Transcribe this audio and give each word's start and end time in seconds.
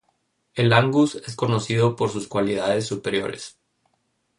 El 0.55 0.73
Angus 0.73 1.13
es 1.13 1.35
conocido 1.35 1.95
por 1.95 2.09
sus 2.09 2.27
cualidades 2.27 2.87
superiores. 2.87 3.59